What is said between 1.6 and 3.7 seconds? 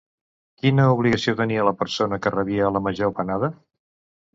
la persona que rebia la major panada?